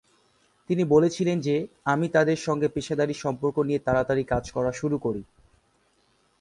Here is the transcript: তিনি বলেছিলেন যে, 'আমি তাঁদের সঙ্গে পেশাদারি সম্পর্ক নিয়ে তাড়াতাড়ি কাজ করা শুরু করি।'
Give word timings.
তিনি 0.69 0.83
বলেছিলেন 0.85 1.37
যে, 1.39 1.55
'আমি 1.85 2.07
তাঁদের 2.09 2.37
সঙ্গে 2.37 2.67
পেশাদারি 2.67 3.15
সম্পর্ক 3.15 3.57
নিয়ে 3.59 3.83
তাড়াতাড়ি 3.85 4.23
কাজ 4.23 4.43
করা 4.51 4.71
শুরু 4.71 4.97
করি।' 4.97 5.23